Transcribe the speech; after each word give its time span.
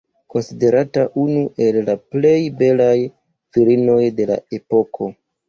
Konsiderata 0.33 1.03
unu 1.23 1.43
el 1.65 1.77
la 1.89 1.97
plej 2.15 2.39
belaj 2.63 2.97
virinoj 3.59 4.01
de 4.19 4.29
la 4.33 4.41
epoko. 4.61 5.13